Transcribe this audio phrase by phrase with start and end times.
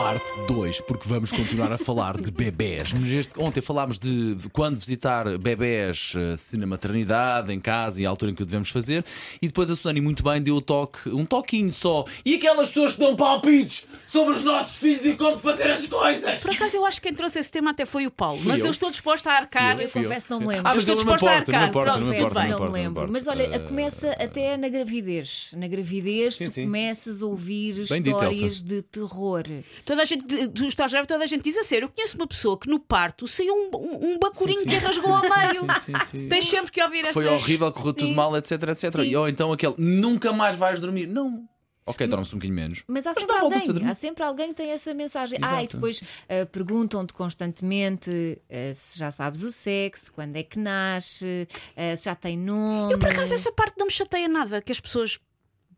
[0.00, 2.94] Parte 2, porque vamos continuar a falar de bebés.
[3.06, 8.08] Este- ontem falámos de quando visitar bebés, eh, se na maternidade, em casa e a
[8.08, 9.04] altura em que o devemos fazer.
[9.42, 12.06] E depois a Susana muito bem deu o toque, um toquinho só.
[12.24, 16.40] E aquelas pessoas que dão palpites sobre os nossos filhos e como fazer as coisas.
[16.40, 18.66] Por acaso eu acho que quem trouxe esse tema até foi o Paulo, mas eu.
[18.66, 18.70] eu.
[18.70, 19.76] estou disposta a arcar.
[19.76, 20.62] Fui Eu Fui confesso, não me lembro.
[20.66, 21.68] Ah, mas Estou disposta a arcar.
[21.68, 23.06] importa, não me lembro.
[23.12, 25.52] Mas olha, Eh, começa até na gravidez.
[25.58, 26.62] Na gravidez Sim, tu sim.
[26.64, 28.64] começas a ouvir Bem dito, histórias Elsa.
[28.64, 29.42] de terror.
[29.90, 31.86] Toda a gente, tu estás grávida, toda a gente diz a sério.
[31.86, 34.86] Eu conheço uma pessoa que no parto saiu um, um, um bacurinho Sim, que sim.
[34.86, 35.66] rasgou ao meio.
[35.80, 36.28] Sim, sim, sim.
[36.28, 37.42] Tens sempre que ouvir Foi essas.
[37.42, 38.14] horrível, correu tudo Sim.
[38.14, 38.92] mal, etc, etc.
[38.92, 39.02] Sim.
[39.02, 41.08] E, ou então aquele, nunca mais vais dormir.
[41.08, 41.42] Não.
[41.84, 42.84] Ok, dorme-se um bocadinho menos.
[42.86, 45.40] Mas há sempre a alguém, há sempre alguém que tem essa mensagem.
[45.42, 45.76] Ah, e Exato.
[45.76, 51.96] depois ah, perguntam-te constantemente ah, se já sabes o sexo, quando é que nasce, ah,
[51.96, 52.92] se já tem nome.
[52.92, 55.18] Eu por acaso essa parte não me chateia nada, que as pessoas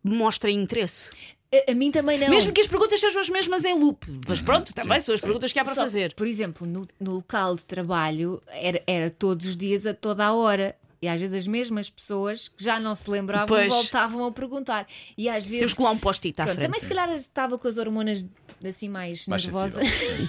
[0.03, 1.11] mostrem interesse.
[1.55, 2.29] A, a mim também não.
[2.31, 4.07] Mesmo que as perguntas sejam as mesmas em loop.
[4.27, 6.15] Mas pronto, também são as perguntas que há para Só, fazer.
[6.15, 10.33] Por exemplo, no, no local de trabalho era, era todos os dias, a toda a
[10.33, 10.75] hora.
[11.01, 13.69] E às vezes as mesmas pessoas que já não se lembravam Pois.
[13.69, 14.87] voltavam a perguntar.
[15.19, 15.75] E às Temos vezes.
[15.75, 16.67] que lá um post-it à Pronto, frente.
[16.69, 18.25] também se calhar estava com as hormonas
[18.69, 19.85] assim mais, Mais sensível.
[19.85, 20.29] Sim.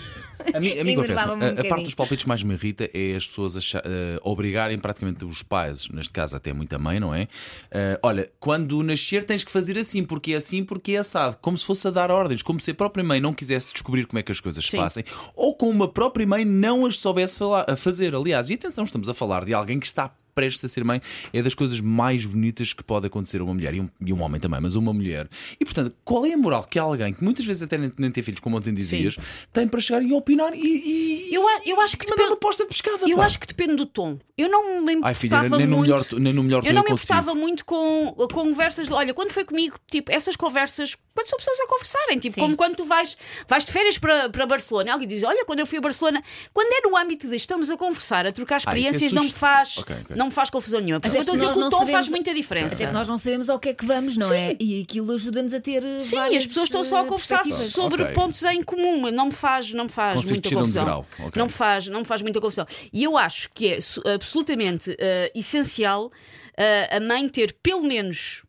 [0.54, 2.90] A mim, a mim confesso, Enervava-me um a, a parte dos palpites mais me irrita
[2.94, 7.16] é as pessoas acha- eh, obrigarem praticamente os pais, neste caso até muita mãe, não
[7.16, 7.28] é?
[7.72, 11.58] Eh, olha, quando nascer tens que fazer assim, porque é assim, porque é assado, como
[11.58, 14.24] se fosse a dar ordens, como se a própria mãe não quisesse descobrir como é
[14.24, 14.78] que as coisas se Sim.
[14.78, 15.04] fazem,
[15.36, 18.14] ou como a própria mãe não as soubesse fala- a fazer.
[18.14, 21.42] Aliás, e atenção, estamos a falar de alguém que está prestes a ser mãe é
[21.42, 24.40] das coisas mais bonitas que pode acontecer a uma mulher e um, e um homem
[24.40, 25.28] também, mas uma mulher.
[25.60, 28.24] E portanto, qual é a moral que alguém que muitas vezes até nem, nem tem
[28.24, 29.18] filhos, como ontem dizias,
[29.52, 32.70] tem para chegar e opinar e, e, Eu, eu acho que mandar uma posta de
[32.70, 33.10] pescada?
[33.10, 33.26] Eu pá?
[33.26, 34.18] acho que depende do tom.
[34.38, 36.82] Eu não me importava Ai filha, nem no melhor, nem no melhor Eu tom não
[36.82, 37.14] eu me consigo.
[37.14, 38.90] importava muito com, com conversas.
[38.92, 42.42] Olha, quando foi comigo, tipo, essas conversas, quando são pessoas a conversarem, tipo, Sim.
[42.42, 43.16] como quando tu vais,
[43.48, 46.24] vais de férias para, para Barcelona, alguém diz: Olha, quando eu fui a Barcelona,
[46.54, 49.32] quando é no âmbito de estamos a conversar, a trocar Ah, é experiências, não me
[49.32, 50.16] faz, Ok, ok.
[50.16, 51.02] não me faz confusão nenhuma.
[51.04, 52.76] Mas é eu estou a dizer que o não tom faz sabemos- muita diferença.
[52.76, 54.56] Até que nós não sabemos ao que é que vamos, não é?
[54.60, 57.44] E aquilo ajuda-nos a ter eh, Sim, várias as pessoas estão só a eh, conversar
[57.70, 58.14] sobre Ok.
[58.16, 61.06] pontos em comum, não me faz, não me faz Consigo muita um confusão.
[61.20, 61.32] ok.
[61.36, 62.66] Não me faz, não me faz muita confusão.
[62.92, 63.80] E eu acho que é
[64.16, 66.12] absolutamente eh, essencial
[66.58, 68.44] eh, a mãe ter pelo menos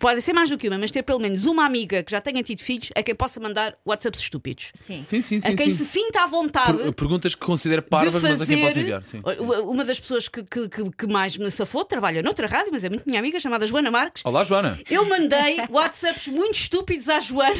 [0.00, 2.42] pode ser mais do que uma, mas ter pelo menos uma amiga que já tenha
[2.42, 4.70] tido filhos a quem possa mandar WhatsApps estúpidos.
[4.74, 5.04] Sim.
[5.06, 5.72] Sim, sim, a quem sim.
[5.72, 6.76] se sinta à vontade.
[6.76, 9.04] Per- Perguntas que considero de parvas, mas a quem posso enviar.
[9.04, 9.42] Sim, sim.
[9.64, 12.88] Uma das pessoas que, que, que- que mais me safou trabalha noutra rádio, mas é
[12.88, 14.24] muito minha amiga, chamada Joana Marques.
[14.24, 14.78] Olá, Joana.
[14.90, 17.54] Eu mandei WhatsApps muito estúpidos à Joana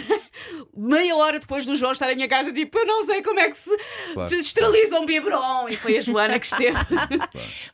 [0.77, 3.51] meia hora depois do João estar em minha casa, tipo, eu não sei como é
[3.51, 3.71] que se
[4.15, 4.35] Claro.
[4.35, 5.69] esteriliza um biberon.
[5.69, 6.79] E foi a Joana que esteve.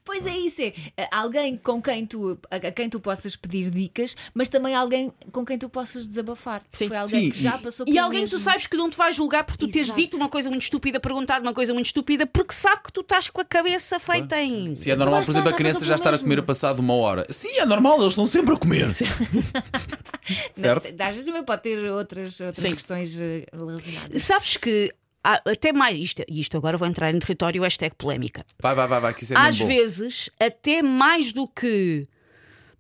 [0.05, 0.73] Pois é isso, é
[1.13, 5.59] alguém com quem tu, a quem tu possas pedir dicas, mas também alguém com quem
[5.59, 6.63] tu possas desabafar.
[6.71, 6.89] Sim.
[6.89, 8.45] Foi alguém Sim, que já e- passou E pelo alguém que tu mesmo.
[8.51, 10.01] sabes que não te vai julgar por tu teres Exato.
[10.01, 13.31] dito uma coisa muito estúpida, perguntado uma coisa muito estúpida, porque sabe que tu estás
[13.31, 14.75] com a cabeça feita em.
[14.75, 16.25] Se é normal, por exemplo, a criança já estar a mesmo.
[16.29, 17.27] comer passado uma hora.
[17.31, 18.89] Sim, é normal, eles estão sempre a comer.
[20.53, 20.93] certo?
[20.99, 22.75] Não, às vezes também pode ter outras, outras Sim.
[22.75, 24.23] questões eh, relacionadas.
[24.23, 24.93] Sabes que.
[25.23, 28.45] há até mais, isto, e isto agora vou entrar em território hashtag polémica.
[28.61, 29.75] Vai, vai, vai, vai, que isso é Às mesmo bom.
[29.75, 32.07] vezes, até mais do que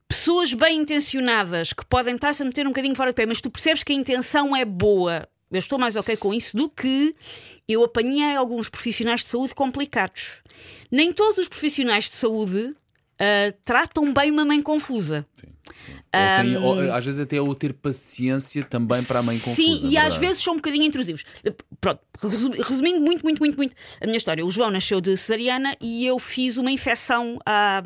[0.09, 3.50] pessoas bem intencionadas que podem estar-se a meter um bocadinho fora de pé, mas tu
[3.50, 5.28] percebes que a intenção é boa.
[5.50, 7.15] Eu estou mais ok com isso do que
[7.69, 10.43] eu apanhei alguns profissionais de saúde complicados.
[10.91, 12.75] Nem todos os profissionais de saúde
[13.19, 15.25] ah, tratam bem uma mãe confusa.
[15.34, 15.47] Sim,
[15.81, 15.93] sim.
[15.93, 19.55] Ou tem- ou, às vezes até o ter paciência também para a mãe confusa.
[19.56, 21.25] Sim, e às vezes são um bocadinho intrusivos.
[21.81, 24.45] Pronto, resu- resumindo muito, muito, muito, muito a minha história.
[24.45, 27.83] O João nasceu de cesariana e eu fiz uma infecção à,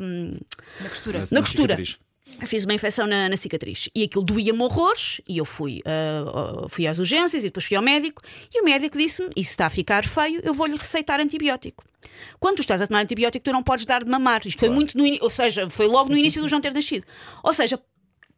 [0.81, 1.19] Na costura.
[1.19, 1.73] Essa na costura.
[1.75, 1.99] cicatriz.
[2.45, 5.21] Fiz uma infecção na, na cicatriz e aquilo doía-me horrores.
[5.27, 8.21] E eu fui, ah, fui às urgências e depois fui ao médico.
[8.53, 11.83] E o médico disse-me: Isso está a ficar feio, eu vou-lhe receitar antibiótico.
[12.39, 14.41] Quando tu estás a tomar antibiótico, tu não podes dar de mamar.
[14.45, 17.05] Isto foi muito no início, ou seja, foi logo no início do João ter nascido.
[17.43, 17.79] Ou seja,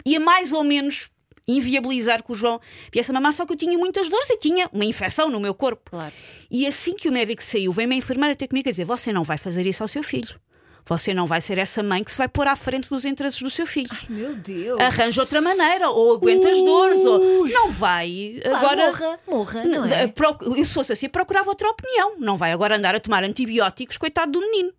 [0.05, 1.09] ia mais ou menos
[1.47, 2.59] inviabilizar que o João
[2.91, 5.53] viesse a mamar, só que eu tinha muitas dores e tinha uma infecção no meu
[5.53, 5.91] corpo.
[5.91, 6.13] Claro.
[6.49, 9.23] E assim que o médico saiu, vem-me a enfermeira ter comigo a dizer: Você não
[9.23, 10.39] vai fazer isso ao seu filho.
[10.85, 13.49] Você não vai ser essa mãe que se vai pôr à frente dos interesses do
[13.49, 13.89] seu filho.
[13.89, 14.79] Ai, meu Deus.
[14.81, 18.85] Arranja outra maneira, ou aguenta as dores, ou não vai Claro, agora.
[18.87, 20.07] morra, morra, não é?
[20.07, 22.15] proc- Eu, se fosse assim, procurava outra opinião.
[22.19, 24.73] Não vai agora andar a tomar antibióticos, coitado do menino.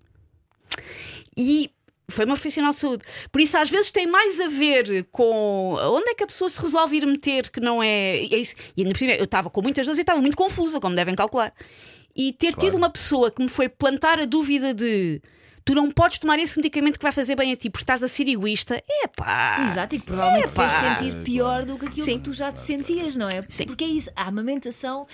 [1.37, 1.71] E
[2.09, 3.03] foi uma profissional de saúde.
[3.33, 6.61] Por isso, às vezes, tem mais a ver com onde é que a pessoa se
[6.61, 8.21] resolve ir meter, que não é.
[8.23, 8.55] E, é isso.
[8.77, 11.15] e ainda por cima, eu estava com muitas dores e estava muito confusa, como devem
[11.15, 11.53] calcular.
[12.15, 15.21] E ter tido uma pessoa que me foi plantar a dúvida de
[15.65, 18.09] tu não podes tomar esse medicamento que vai fazer bem a ti, porque estás a
[18.09, 18.83] ser egoísta.
[19.03, 19.57] Epá!
[19.61, 20.69] Exato, e que provavelmente te Epá.
[20.69, 22.19] fez sentir pior do que aquilo Sim.
[22.19, 23.43] que tu já te sentias, não é?
[23.49, 23.65] Sim.
[23.65, 25.07] Porque é isso, a amamentação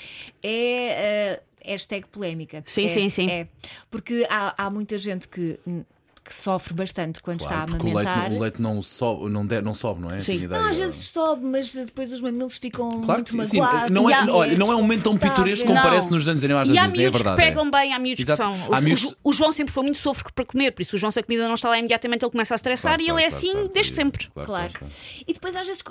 [0.42, 1.40] é.
[1.44, 2.62] uh, Hashtag polémica.
[2.64, 3.30] Sim, É- sim, sim.
[3.30, 3.46] É.
[3.90, 5.60] Porque há, há muita gente que,
[6.24, 8.32] que sofre bastante quando está a Claro, porque o leite, amamentar.
[8.38, 10.20] o leite não, sobe, não, de- não sobe, não é?
[10.20, 10.46] Sim.
[10.46, 13.60] Não, às vezes sobe, mas depois os mamilos ficam Claro que muito sim, sim.
[13.60, 13.90] magoados.
[13.90, 15.82] Não, e é, há- olha, não é um momento tão pitoresco como Não.
[15.82, 17.36] parece nos desenhos animais da há Disney, é miúdos verdade.
[17.42, 17.70] que pegam é.
[17.70, 18.50] bem, há miúdos Exato.
[18.52, 18.74] que são.
[18.74, 21.10] Há O, miúdos- o- João sempre foi muito sofre para comer, por isso o João,
[21.10, 23.26] se a comida não está lá imediatamente, ele começa a estressar Claro, e claro, ele
[23.26, 24.10] é claro, assim claro, desde claro.
[24.10, 24.28] sempre.
[24.44, 24.72] Claro.
[25.26, 25.82] E depois, às vezes,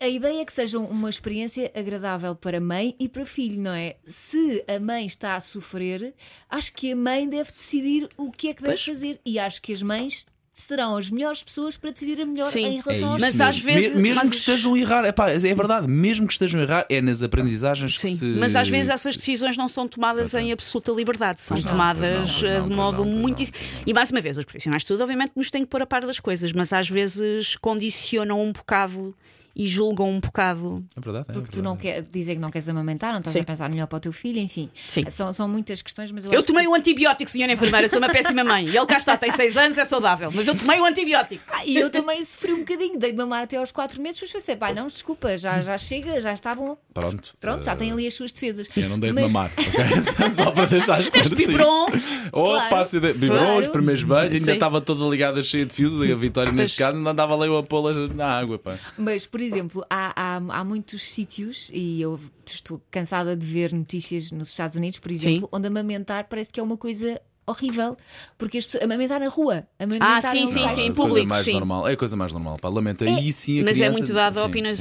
[0.00, 3.72] a, a ideia é que seja uma experiência agradável para mãe e para filho, não
[3.72, 3.96] é?
[4.04, 6.14] Se a mãe está a sofrer,
[6.48, 8.84] acho que a mãe deve decidir o que é que deve Pois.
[8.84, 9.20] fazer.
[9.24, 12.60] E acho que as mães serão as melhores pessoas para decidir a melhor Sim.
[12.60, 13.42] em É relação aos isso Mas mesmo.
[13.44, 16.60] às vezes- Me- mesmo mas- que estejam a errar, epá, é verdade, mesmo que estejam
[16.60, 18.24] a errar, é nas aprendizagens que Sim, se.
[18.38, 20.44] mas às vezes que essas decisões não são tomadas Exato.
[20.44, 23.42] em absoluta liberdade, são Pois tomadas não, eh, não, de modo muito.
[23.86, 26.04] E mais uma vez, os profissionais de tudo, obviamente, nos têm que pôr a par
[26.04, 29.14] das coisas, mas às vezes condicionam um bocado
[29.54, 30.84] e julgam um bocado.
[30.96, 31.62] É verdade, é Porque tu verdade.
[31.62, 33.40] não quer dizer que não queres amamentar, não estás Sim.
[33.40, 34.70] a pensar melhor para o teu filho, enfim.
[34.74, 35.04] Sim.
[35.08, 36.68] São, são muitas questões, mas eu, Eu tomei que...
[36.70, 38.64] um antibiótico, senhora enfermeira, sou uma péssima mãe.
[38.66, 41.42] E ele cá está, tem 6 anos, é saudável, mas eu tomei um antibiótico.
[41.48, 44.32] Ah, e eu também sofri um bocadinho, dei de mamar até aos 4 meses, depois
[44.32, 46.76] pensei, pai, não, desculpa, já, já chega, já está bom.
[46.94, 47.34] Pronto.
[47.40, 48.68] Pronto, já Eh, tem ali as suas defesas.
[48.76, 50.30] Eu não dei de Mas- mamar, ok?
[50.30, 51.36] Só para deixar esclarecido.
[51.36, 51.86] Biberon.
[52.32, 52.70] Oh, Claro.
[52.70, 53.60] passo de biberon, Claro.
[53.60, 55.90] os primeiros banhos, ainda estava toda ligada, cheia de fios.
[56.00, 58.58] A Vitória, neste caso, ainda andava ali a pô-las na água.
[58.58, 58.76] Pá.
[58.98, 64.30] Mas, por exemplo, há, há, há muitos sítios, e eu estou cansada de ver notícias
[64.30, 65.48] nos Estados Unidos, por exemplo, Sim.
[65.52, 67.20] onde amamentar parece que é uma coisa
[67.50, 67.96] horrível,
[68.38, 71.52] porque as pessoas, amamentar na rua, amamentar Ah, sim, sim, sim, em público, mais sim.
[71.52, 71.86] normal.
[71.88, 72.58] É a coisa mais normal.
[72.58, 72.68] Pá.
[72.68, 73.04] Lamento.
[73.04, 74.78] Aí sim a Mas é criança- muito dado a opiniões-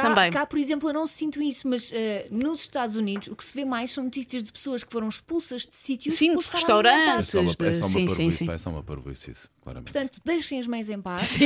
[0.00, 0.30] também.
[0.30, 3.54] cá, por exemplo, eu não sinto isso, mas eh, nos Estados Unidos o que se
[3.54, 7.18] vê mais são notícias de pessoas que foram expulsas de sítios Sim, por de restaurantes.
[7.18, 8.46] É só uma, é só uma Sim, sim, parvoíce, sim.
[8.46, 9.92] pá, é só uma parvoíce isso, claramente.
[9.92, 11.38] Portanto, deixem as mães em paz.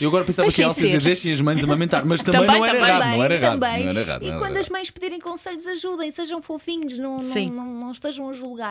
[0.00, 2.78] eu agora pensava que ela dizer deixem as mães amamentar, mas também, Também, não era
[2.78, 2.94] também.
[2.94, 3.16] errado.
[3.16, 3.52] Não era errado.
[3.60, 3.82] também.
[3.84, 4.22] Não era errado.
[4.22, 4.56] e quando errado.
[4.58, 8.70] as mães pedirem conselhos, ajudem, sejam fofinhos, não, não, não, não estejam a julgar.